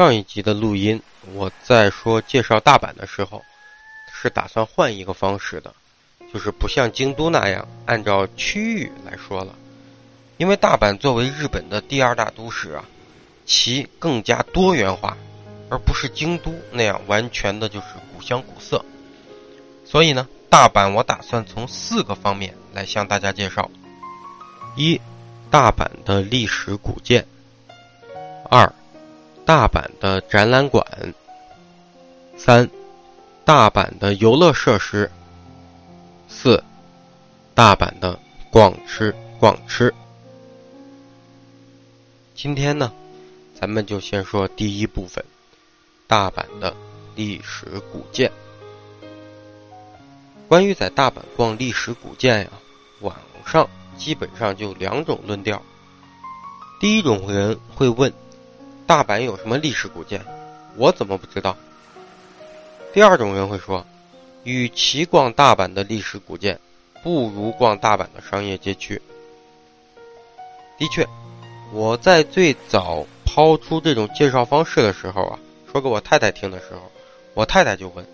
[0.00, 1.02] 上一集的录音，
[1.34, 3.44] 我在说介绍大阪的时候，
[4.10, 5.74] 是打算换一个方式的，
[6.32, 9.54] 就是不像京都那样按照区域来说了。
[10.38, 12.82] 因为大阪作为日本的第二大都市啊，
[13.44, 15.14] 其更加多元化，
[15.68, 17.86] 而不是京都那样完全的就是
[18.16, 18.82] 古香古色。
[19.84, 23.70] 所以呢，大阪我打算从四个方面来向大家介绍：
[24.76, 24.98] 一、
[25.50, 27.22] 大阪的历史古建；
[28.48, 28.72] 二、
[29.50, 30.86] 大阪的展览馆，
[32.38, 32.70] 三，
[33.44, 35.10] 大阪的游乐设施，
[36.28, 36.62] 四，
[37.52, 38.16] 大阪的
[38.52, 39.92] 逛吃逛吃。
[42.32, 42.92] 今天呢，
[43.52, 45.24] 咱们就先说第一部分，
[46.06, 46.72] 大阪的
[47.16, 48.30] 历史古建。
[50.46, 52.50] 关于在大阪逛历史古建呀，
[53.00, 55.60] 网上基本上就两种论调。
[56.78, 58.14] 第一种人会问。
[58.90, 60.20] 大阪有什么历史古建？
[60.74, 61.56] 我怎么不知道？
[62.92, 63.86] 第二种人会说，
[64.42, 66.58] 与其逛大阪的历史古建，
[67.00, 69.00] 不如逛大阪的商业街区。
[70.76, 71.06] 的确，
[71.72, 75.38] 我在最早抛出这种介绍方式的时候啊，
[75.70, 76.90] 说给我太太听的时候，
[77.34, 78.04] 我太太就问：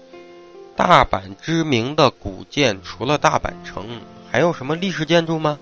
[0.77, 3.99] 大阪知名的古建除了大阪城，
[4.31, 5.59] 还有什么历史建筑吗？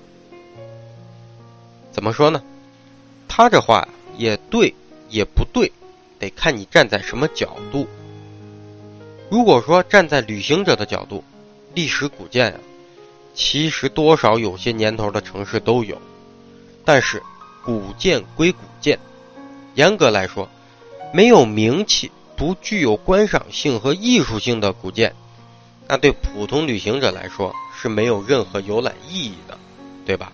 [1.92, 2.42] 怎么说呢？
[3.28, 4.74] 他这话也对。
[5.08, 5.70] 也不对，
[6.19, 7.86] 得看你站在什么角度。
[9.30, 11.24] 如果说站在旅行者的角度，
[11.74, 12.58] 历史古建呀，
[13.34, 16.00] 其实多少有些年头的城市都有。
[16.84, 17.22] 但是，
[17.64, 18.98] 古建归古建，
[19.75, 20.48] 严格来说，
[21.12, 25.14] 没有名气、不具有观赏性和艺术性的古建，
[25.88, 29.58] 那对普通旅行者来说是没有任何游览意义的，
[30.05, 30.30] 对吧？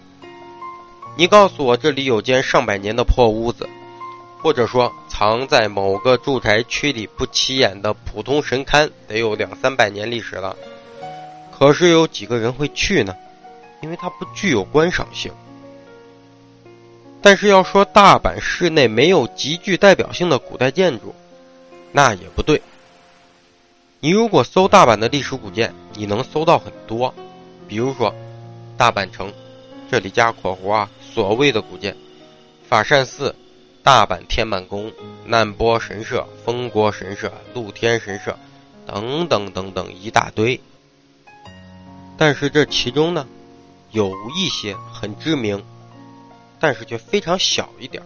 [1.17, 3.69] 你告诉我，这里有间上百年的破屋子。
[4.43, 10.57] 或者说，藏在某个住宅区里不起眼的普通神龛，得有两三百年历史了。
[11.57, 13.15] 可是有几个人会去呢？
[13.83, 15.31] 因为它不具有观赏性。
[17.21, 21.15] 但是要说大阪市内没有极具代表性的古代建筑，
[21.93, 22.63] 那也不对。
[24.01, 27.15] 你如果搜大阪的历史古建，你能搜到很多，
[27.69, 28.15] 比如说
[28.79, 29.31] 大阪城，
[29.91, 31.95] 这里加括弧啊，所谓的古建，
[32.67, 33.37] 法善寺。
[33.93, 34.93] 大阪天满宫、
[35.25, 38.37] 难波神社、丰国神社、露天神社，
[38.87, 40.61] 等等等等一大堆。
[42.17, 43.27] 但是这其中呢，
[43.91, 45.65] 有一些很知名，
[46.61, 48.01] 但是却非常小一点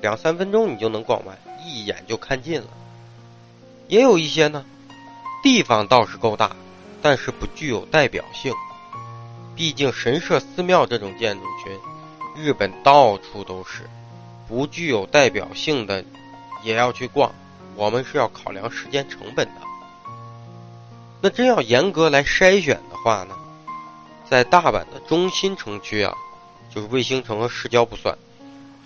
[0.00, 2.66] 两三分钟你就能逛完，一眼就看尽了。
[3.86, 4.64] 也有一些呢，
[5.40, 6.56] 地方倒是够大，
[7.00, 8.52] 但是不具有代表性。
[9.54, 11.78] 毕竟神社、寺庙这种建筑群，
[12.34, 13.88] 日本到处都是。
[14.48, 16.04] 不具有代表性的，
[16.64, 17.32] 也要去逛。
[17.76, 19.60] 我们是要考量时间成本的。
[21.20, 23.36] 那真要严格来筛选的话呢，
[24.28, 26.14] 在大阪的中心城区啊，
[26.74, 28.16] 就是卫星城和市郊不算，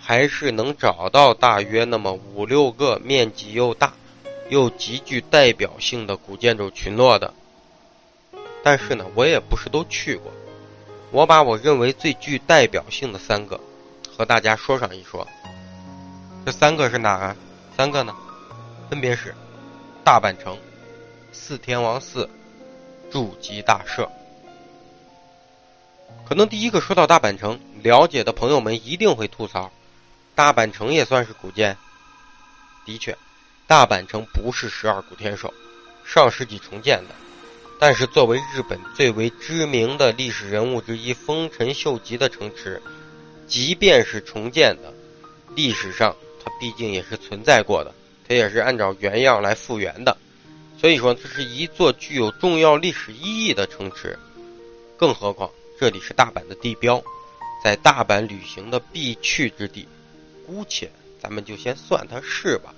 [0.00, 3.93] 还是能找到大约那么五六个面积又大
[4.49, 7.33] 又极具代表性的古建筑群落的。
[8.62, 10.33] 但是呢，我也不是都去过。
[11.11, 13.61] 我把我认为最具代表性的三个
[14.17, 15.27] 和大家说上一说。
[16.45, 17.37] 这三个是哪个？
[17.77, 18.15] 三个呢？
[18.91, 19.34] 分别是
[20.05, 20.59] 大阪城、
[21.33, 22.28] 四天王寺、
[23.11, 24.11] 筑基大社。
[26.28, 29.71] 可能第一个说到大阪城，了解的朋友们一定会吐槽：
[30.34, 31.77] 大阪城也算是古建。
[32.84, 33.17] 的确，
[33.67, 35.53] 大阪城不是十二古天守，
[36.05, 37.15] 上世纪重建的。
[37.79, 42.81] 但是作为日本最为知名的历史人物之一丰臣秀吉的城池，
[43.52, 44.94] 即便是重建的，
[45.54, 46.16] 历史上。
[46.42, 47.94] 它毕竟也是存在过的，
[48.26, 50.16] 它也是按照原样来复原的，
[50.76, 54.18] 所以说这是一座具有重要历史意义的城池。
[54.96, 55.48] 更何况
[55.78, 57.00] 这里是大阪的地标，
[57.62, 59.87] 在大阪旅行的必去之地，
[60.44, 60.90] 姑且
[61.20, 62.75] 咱们就先算它是吧。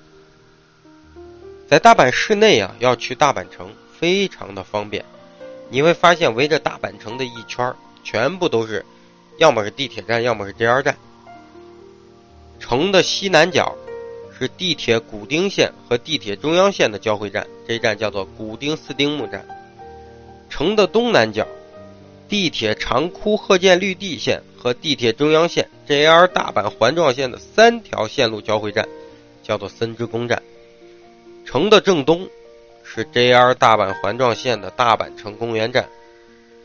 [1.67, 5.03] 在大阪市内啊，要去大阪城非常的方便，
[5.70, 8.85] 你会发现围着大阪城的一圈全部都是，
[9.39, 10.97] 要么是地铁站，要么是 JR 站。
[12.61, 13.75] 城的西南角
[14.39, 19.45] 是地铁古丁线和地铁中央线的交汇站，这一站叫做古丁四丁目站。
[20.49, 21.47] 城的东南角，
[22.29, 28.89] 地铁长枯鹤见绿地线和地铁中央线 JR 大阪环状线的三条线路交汇站，
[29.43, 30.41] 叫做森之宫站。
[31.45, 32.29] 城的正东
[32.83, 35.89] 是 JR 大阪环状线的大阪城公园站。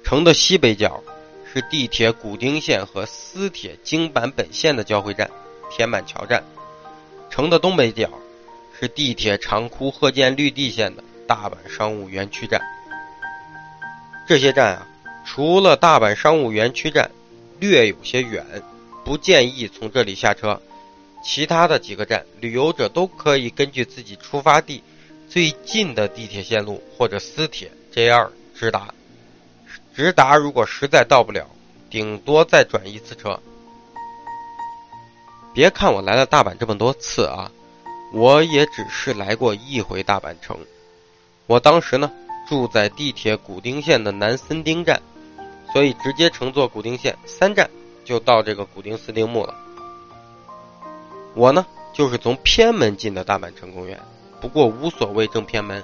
[0.03, 1.03] 城的西北角
[1.51, 5.29] 是地铁古丁线和私铁京阪本线的交汇站。
[5.71, 6.43] 天满桥站，
[7.29, 8.09] 城的东北角
[8.79, 12.59] 是地铁长枯贺建绿地线的大阪商务园区站。
[14.27, 14.87] 这些站啊，
[15.25, 17.09] 除了大阪商务园区站
[17.59, 18.43] 略有些远，
[19.03, 20.59] 不建议从这里下车。
[21.23, 24.81] 其他的几个站，旅游者都可以根据自己出发地
[25.27, 28.93] 最近的地铁线路或者私铁 JR 直达。
[29.99, 31.45] 直达如果实在到不了，
[31.89, 33.37] 顶多再转一次车。
[35.53, 37.51] 别看我来了大阪这么多次啊，
[38.13, 40.57] 我也只是来过一回大阪城。
[41.47, 42.09] 我当时呢
[42.47, 45.01] 住在地铁古丁线的南森町站，
[45.73, 47.69] 所以直接乘坐古丁线三站
[48.05, 49.53] 就到这个古丁四丁目了。
[51.35, 53.99] 我呢，就是从偏门进的大阪城公园，
[54.39, 55.83] 不过无所谓正偏门，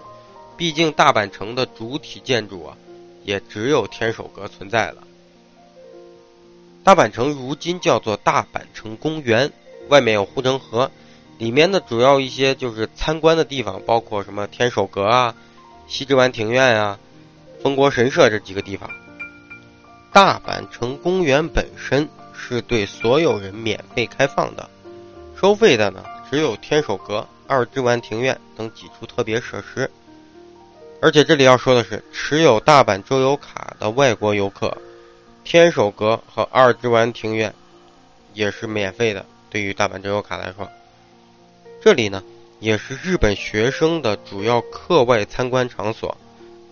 [0.55, 2.77] 毕竟大阪城的主体建筑啊，
[3.25, 5.03] 也只有天守阁存在了。
[6.83, 9.51] 大阪城如今叫做大阪城公园，
[9.89, 10.91] 外面有护城河，
[11.39, 15.35] 里面的主要一些就是参观的地方，包括什么天守阁啊、
[15.87, 16.99] 西之丸庭院啊、
[17.63, 18.89] 丰国神社这几个地方。
[20.13, 24.69] 大阪城公园本身是对所有人免费开放的。
[25.35, 29.89] 收费的呢，只有天守阁、二之丸庭院等几处特别设施。
[31.01, 34.75] 而且这里要说的是，持有大阪周游卡的外国游客，
[35.43, 37.53] 天守阁和二之丸庭院
[38.33, 39.25] 也是免费的。
[39.49, 40.67] 对于大阪周游卡来说，
[41.81, 42.23] 这里呢
[42.59, 46.17] 也是日本学生的主要课外参观场所。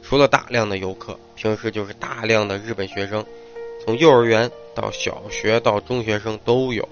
[0.01, 3.25] 除了大量的游客，平时就是大量的日本学生，
[3.85, 6.87] 从幼儿园到小学到中学生都有。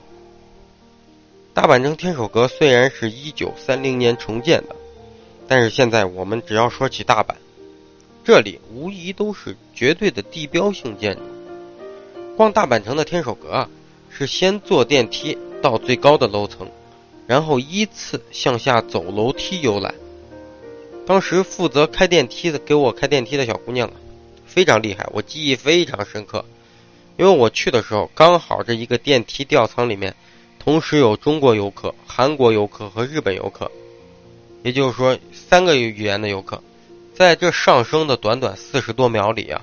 [1.54, 4.76] 大阪城天守阁虽然是一九三零年重建的，
[5.52, 7.36] 但是现在我们只要说起大阪，
[8.24, 11.22] 这里无疑都是绝对的地标性建筑。
[12.38, 13.70] 逛大阪城的天守阁啊，
[14.10, 16.72] 是先坐电梯到最高的楼层，
[17.28, 19.94] 然后依次向下走楼梯游览。
[21.06, 23.96] 当时负责开电梯的给我开电梯的小姑娘啊，
[24.46, 26.46] 非常厉害，我记忆非常深刻，
[27.18, 30.16] 因为我去的时候刚好这一个电梯吊舱里面。
[30.60, 33.70] 同时有中国游客、韩国游客和日本游客，
[34.64, 36.62] 也就是说三个语言的游客，
[37.16, 39.62] 在这上升的短短四十多秒里啊，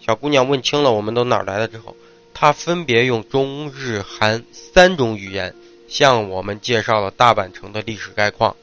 [0.00, 1.94] 小姑娘问清了我们都哪儿来的之后，
[2.32, 5.54] 她分别用中日韩三种语言
[5.88, 8.56] 向我们介绍了大阪城的历史概况，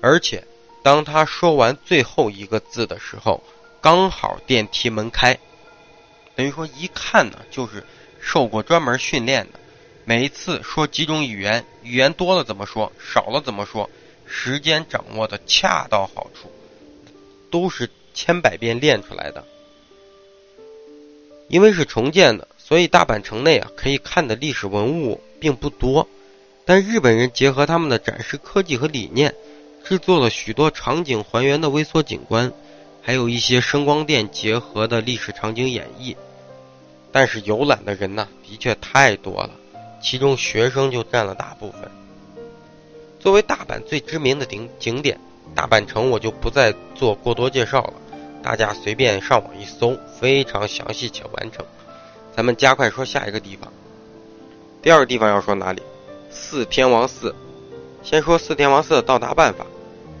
[0.00, 0.44] 而且
[0.82, 3.42] 当她说完最后一个字的时候，
[3.80, 5.38] 刚好电梯门开，
[6.34, 7.84] 等于说一看呢就是
[8.20, 9.60] 受过专门训练的。
[10.06, 13.88] 每一次说几种语言，语言多了怎么说，少了怎么说，
[14.30, 16.50] 时间掌握的恰到好处，
[17.50, 19.44] 都是千百遍练出来的。
[21.48, 26.08] 因为是重建的，所以大阪城内啊可以看的历史文物并不多，
[26.64, 29.34] 但日本人结合他们的展示科技和理念，
[29.84, 32.52] 制作了许多场景还原的微缩景观，
[33.02, 36.14] 还有一些声光电结合的历史场景演绎。
[37.10, 39.50] 但是游览的人呢，的确太多了。
[40.00, 41.90] 其中学生就占了大部分。
[43.20, 45.20] 作为大阪最知名的景景点，
[45.54, 47.92] 大阪城我就不再做过多介绍了，
[48.42, 51.64] 大家随便上网一搜，非常详细且完整。
[52.34, 53.70] 咱们加快说下一个地方。
[54.80, 55.82] 第二个地方要说哪里？
[56.30, 57.34] 四天王寺。
[58.02, 59.66] 先说四天王寺的到达办法。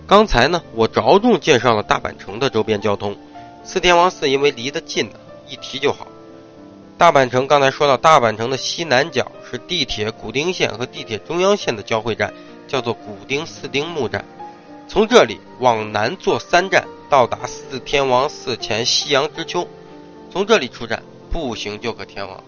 [0.06, 3.16] 刚才呢，我着重介绍了大阪城的周边交通，
[3.64, 5.14] 四天王寺因为离得近呢，
[5.48, 6.06] 一提就好。
[6.98, 12.34] 大阪城刚才说到，大阪城的西南角是地铁古丁线和地铁中央线的交汇站，
[12.70, 14.24] 叫做古丁四丁目站。
[14.86, 19.66] 从这里往南坐三站，到达四天王寺前夕阳之丘。
[20.32, 22.42] 从这里出站，步行就可前往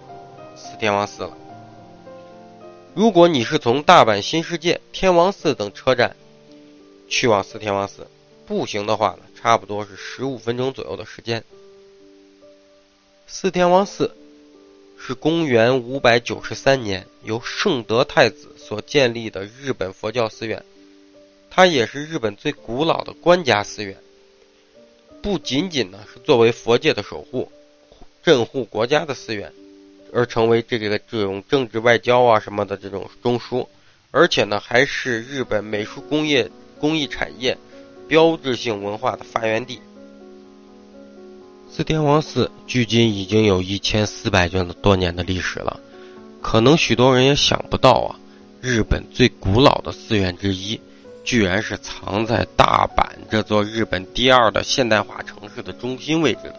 [0.54, 1.36] 四天王寺了。
[2.94, 6.14] 如果你是从大阪新世界、天王寺等车站
[7.08, 8.06] 去往四天王寺，
[8.46, 11.42] 步行的话呢，差不多是十五分钟左右的时间。
[13.26, 14.14] 四天王寺。
[15.04, 20.64] 是公元五百九十三年由圣德太子所建立的日本佛教寺院，
[21.50, 23.96] 它也是日本最古老的官家寺院。
[25.20, 27.50] 不仅仅呢是作为佛界的守护、
[28.22, 29.52] 镇护国家的寺院，
[30.12, 33.66] 而成为这个这种政治外交啊什么的这种中枢，
[34.12, 37.58] 而且呢还是日本美术工业工艺产业
[38.06, 39.80] 标志性文化的发源地。
[41.74, 45.80] 四天王寺距今已经有一千四百卷多年的历史了，
[46.42, 48.16] 可能许多人也想不到啊，
[48.60, 50.78] 日本最古老的寺院之一，
[51.24, 56.56] 居然是藏在大阪这座日本第二的现代化城市的中心位置的。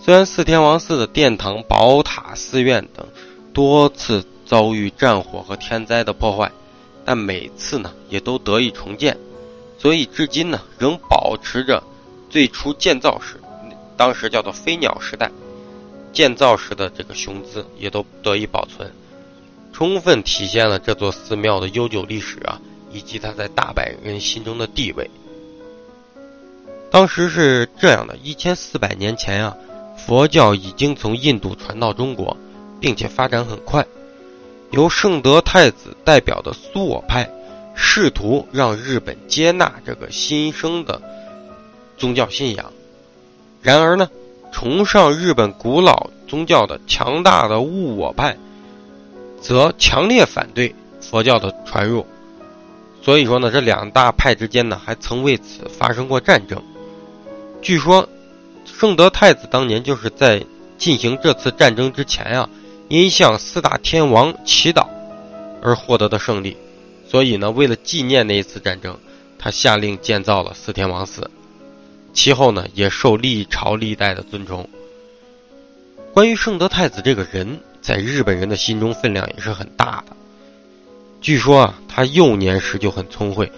[0.00, 3.06] 虽然四天王寺的殿堂、宝塔、寺院等
[3.52, 6.50] 多次遭遇战火和天灾的破坏，
[7.04, 9.18] 但每次呢也都得以重建，
[9.78, 11.82] 所以至今呢仍保持着
[12.30, 13.36] 最初建造时，
[13.96, 15.30] 当时叫做飞鸟时代
[16.12, 18.92] 建造时的这个雄姿，也都得以保存，
[19.72, 25.10] 充分体现了这座寺庙的悠久历史啊，以及它在大阪人心中的地位。
[26.90, 29.56] 当时是这样的：一千四百年前啊，
[29.96, 32.36] 佛教已经从印度传到中国，
[32.80, 33.86] 并且发展很快。
[34.70, 37.30] 由圣德太子代表的苏我派，
[37.74, 41.00] 试图让日本接纳这个新生的
[41.96, 42.70] 宗教信仰。
[43.62, 44.10] 然而呢，
[44.50, 48.36] 崇尚日本古老宗教的强大的物我派，
[49.40, 52.04] 则强烈反对佛教的传入。
[53.00, 56.60] 所以说呢，这两大派之间呢，还曾为此发生过战争。
[57.60, 58.08] 据说，
[58.64, 60.44] 圣德太子当年就是在
[60.76, 62.50] 进行这次战争之前啊，
[62.88, 64.86] 因向四大天王祈祷
[65.62, 66.56] 而获得的胜利，
[67.08, 68.98] 所以呢，为了纪念那一次战争，
[69.38, 71.30] 他下令建造了四天王寺。
[72.12, 74.68] 其后呢，也受历朝历代的尊崇。
[76.12, 80.16] 关于圣德太子这个人，在日本人的心中分量也是很大的。
[81.20, 83.50] 据说啊，他幼年时就很聪慧。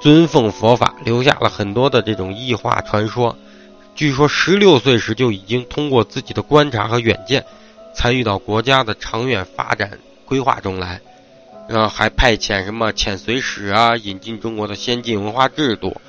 [0.00, 3.36] 尊奉佛法，留下了很多的这种异化传说。
[3.94, 7.44] 据说十六岁时就已经通过自己的观察和远见，
[7.94, 11.02] 参与到国家的长远发展规划中来，
[11.68, 16.00] 然后还派遣什么遣隋使啊，引进中国的先进文化制度，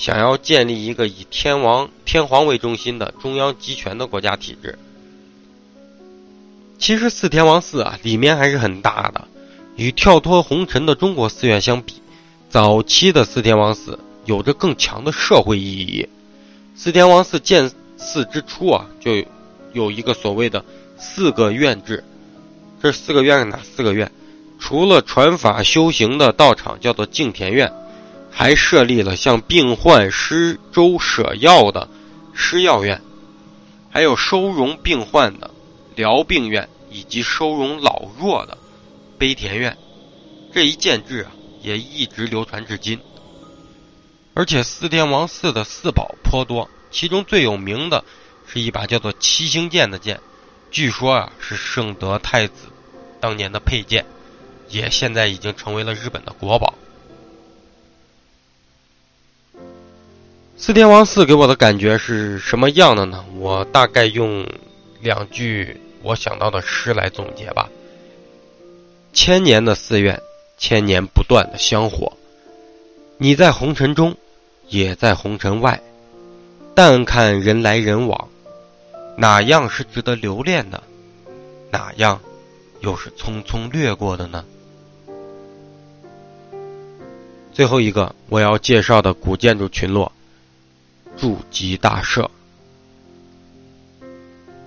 [0.00, 4.78] 想要建立一个以天王天皇为中心的中央集权的国家体制。
[6.78, 9.28] 其实四天王寺啊，里面还是很大的，
[9.76, 11.96] 与跳脱红尘的中国寺院相比。
[12.48, 16.08] 早期的四天王寺有着更强的社会意义。
[16.74, 19.22] 四天王寺建寺之初啊，就
[19.74, 20.64] 有一个所谓的
[20.96, 22.02] 四个院制。
[22.82, 24.10] 这四个院是哪四个院？
[24.58, 27.70] 除了传法修行的道场，叫做净田院，
[28.30, 31.88] 还设立了向病患施粥舍药的
[32.34, 33.02] 施药院，
[33.90, 35.50] 还有收容病患的
[35.94, 38.56] 疗病院，以及收容老弱的
[39.18, 39.76] 悲田院。
[40.52, 41.32] 这一建制啊。
[41.62, 42.98] 也一直流传至今，
[44.32, 48.02] 而且四天王寺的四宝颇多，其中最有名的
[48.46, 50.20] 是一把叫做七星剑的剑，
[50.70, 52.54] 据说啊是圣德太子
[53.20, 54.06] 当年的佩剑，
[54.70, 56.72] 也现在已经成为了日本的国宝。
[60.62, 63.24] 四天王寺给我的感觉是什么样的呢？
[63.38, 64.46] 我大概用
[65.00, 67.70] 两句我想到的诗来总结吧：
[69.14, 70.20] 千年的寺院。
[70.58, 72.12] 千年不断的香火，
[73.16, 74.14] 你在红尘中，
[74.68, 75.80] 也在红尘外。
[76.74, 78.28] 但看人来人往，
[79.16, 80.82] 哪样是值得留恋的？
[81.70, 82.20] 哪样
[82.80, 84.44] 又是匆匆掠过的呢？
[87.54, 90.12] 最后一个我要介绍的古建筑群落——
[91.20, 92.30] 筑吉大社。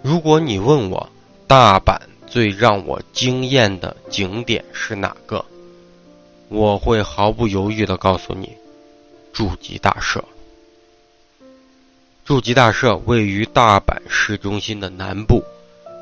[0.04, 1.10] 如果你问我
[1.48, 5.44] 大阪最让我惊艳的景点是哪个？
[6.50, 8.56] 我会毫不犹豫的告诉你，
[9.34, 10.24] 筑吉大社。
[12.24, 15.44] 筑吉大社位于大阪市中心的南部，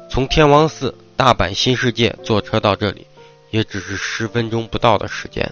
[0.09, 3.07] 从天王寺、大阪新世界坐车到这里，
[3.51, 5.49] 也只是十分钟不到的时间。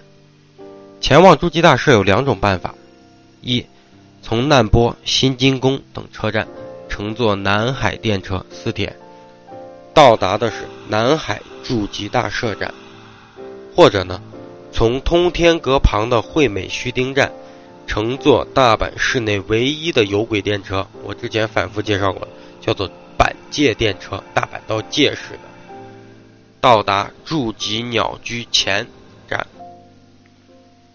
[1.00, 2.74] 前往筑吉大社有两种办法：
[3.40, 3.64] 一，
[4.22, 6.46] 从难波、新金宫等车站
[6.88, 8.96] 乘坐南海电车私铁，
[9.94, 12.70] 到达的是南海筑吉大社站；
[13.74, 14.20] 或者呢？
[14.72, 17.32] 从通天阁旁的惠美须町站，
[17.88, 22.28] 乘坐大阪市内唯一的有轨电车，我之前反复介绍过，
[22.60, 25.40] 叫做板界电车，大阪到界市的，
[26.60, 28.86] 到达筑吉鸟居前
[29.28, 29.44] 站。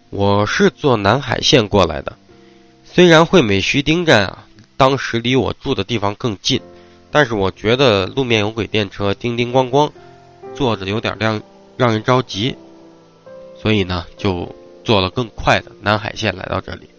[0.10, 2.18] 我是坐南海线过来的，
[2.96, 4.48] 虽然惠美须丁站啊，
[4.78, 6.62] 当时离我住的地方更近，
[7.12, 9.92] 但是我觉得路面有轨电车叮叮咣咣，
[10.56, 11.42] 坐着有点让
[11.76, 12.56] 让人着急。
[13.62, 16.90] 所以呢，就坐了更快的南海线来到这里。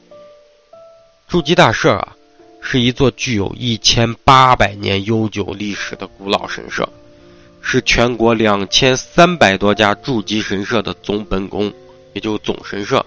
[1.29, 2.15] 筑基大社啊，
[2.61, 6.87] 是一座具有一千八百年悠久历史的古老神社，
[7.63, 11.73] 是全国两千三百多家筑基神社的总本宫，
[12.13, 13.03] 也就总神社。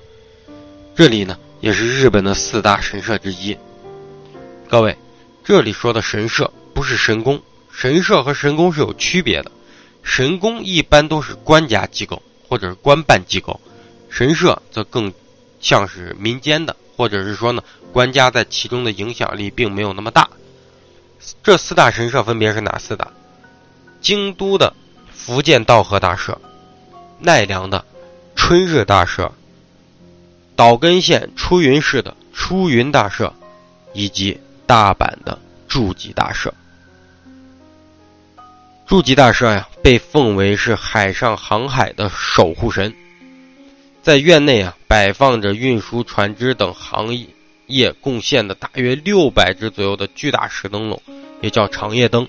[0.96, 3.58] 这里呢，也是日本的四大神社之一。
[4.70, 4.98] 各位，
[5.44, 9.52] 这里说的神社不是神宫，神社和神宫是有区别的。
[10.04, 12.22] 神宫一般都是官家机构。
[12.50, 13.62] 或者是官办机构，
[14.10, 15.14] 神社则更
[15.62, 17.62] 像是民间的，或者是说呢，
[17.94, 20.28] 官家在其中的影响力并没有那么大。
[21.44, 23.12] 这四大神社分别是哪四大？
[24.02, 24.74] 京都的
[25.14, 26.42] 福建道和大社，
[27.20, 27.86] 奈良的
[28.36, 29.32] 春日大社，
[30.60, 33.34] 岛根县出云市的出云大社，
[33.94, 34.38] 以及
[34.68, 35.40] 大阪的
[35.70, 36.54] 筑吉大社。
[38.86, 42.94] 筑吉大社呀，被奉为是海上航海的守护神。
[44.04, 47.18] 在院内啊，摆放着运输船只等行
[47.68, 51.02] 业贡献的大约六百只左右的巨大石灯笼，
[51.40, 52.28] 也叫长夜灯。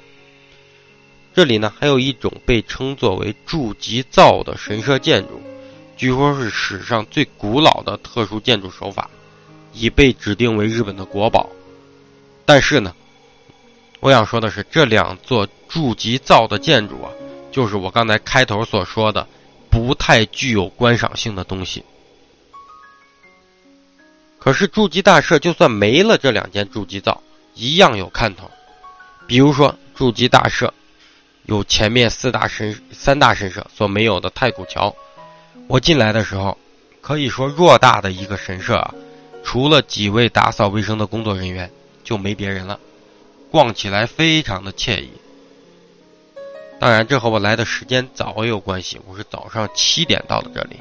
[1.34, 5.42] 这里呢，还有一种被称作为筑吉造的神社建筑，
[6.00, 9.10] 据说是史上最古老的特殊建筑手法，
[9.74, 11.50] 已被指定为日本的国宝。
[12.46, 12.94] 但是呢，
[14.00, 17.12] 我想说的是，这两座筑吉造的建筑啊，
[17.52, 19.26] 就是我刚才开头所说的。
[19.70, 21.84] 不太具有观赏性的东西。
[24.38, 27.22] 可是筑基大社就算没了这两件筑基造，
[27.54, 28.50] 一样有看头。
[29.26, 30.72] 比如说筑基大社
[31.44, 34.96] 有前面四大神三大神社所没有的太古桥。
[35.68, 36.56] 我进来的时候，
[37.00, 38.94] 可以说偌大的一个神社啊，
[39.42, 41.70] 除了几位打扫卫生的工作人员，
[42.02, 42.78] 就没别人了。
[43.50, 45.10] 逛起来非常的惬意。
[46.78, 49.00] 当然，这和我来的时间早也有关系。
[49.06, 50.80] 我是早上七点到的这里。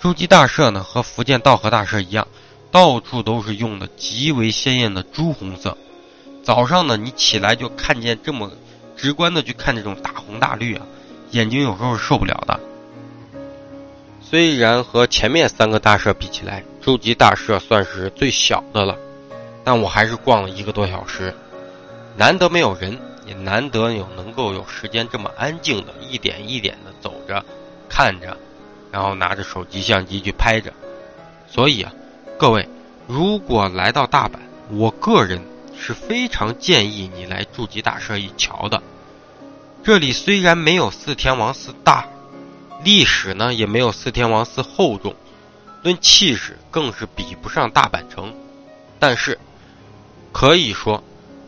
[0.00, 2.26] 诸暨大社呢，和福建道和大社一样，
[2.70, 5.76] 到处都是用的极为鲜艳的朱红色。
[6.42, 8.50] 早上呢，你起来就看见这么
[8.96, 10.86] 直观的去看这种大红大绿啊，
[11.30, 12.53] 眼睛有时候是受不了的。
[14.28, 18.96] 虽然和前面三个大社比起来，筑基大社算是最小的了，
[19.62, 21.34] 但我还是逛了一个多小时，
[22.16, 22.98] 难得没有人。
[23.26, 27.42] 也难得有能够有时间这么安静的一点一点的走着，
[27.88, 28.36] 看着，
[28.92, 30.70] 然后拿着手机相机去拍着。
[31.48, 31.90] 所以啊，
[32.38, 32.68] 各位，
[33.06, 34.34] 如果来到大阪，
[34.68, 35.40] 我个人
[35.74, 38.82] 是非常建议你来筑吉大社一瞧的。
[39.82, 42.06] 这里虽然没有四天王寺大，
[42.84, 45.16] 历史呢也没有四天王寺厚重，
[45.82, 48.32] 论气势更是比不上大阪城，
[48.98, 49.40] 但是
[50.30, 51.02] 可以说，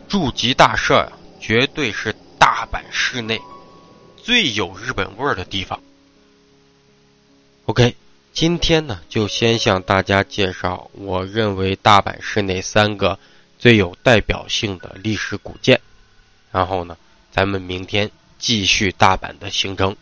[0.09, 1.13] 筑吉大社呀。
[1.39, 3.39] 绝对是大阪市内
[4.17, 5.79] 最有日本味儿的地方。
[7.67, 7.95] OK，
[8.33, 13.17] 今天呢就先向大家介绍我认为大阪市内三个
[13.59, 15.79] 最有代表性的历史古建，
[16.51, 16.97] 然后呢，
[17.31, 19.95] 咱们明天继续大阪的行程。